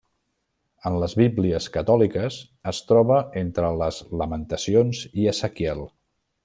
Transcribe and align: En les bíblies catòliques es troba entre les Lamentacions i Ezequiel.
En 0.89 0.95
les 1.03 1.13
bíblies 1.19 1.67
catòliques 1.75 2.39
es 2.73 2.81
troba 2.93 3.21
entre 3.45 3.73
les 3.85 4.03
Lamentacions 4.23 5.07
i 5.25 5.33
Ezequiel. 5.35 5.89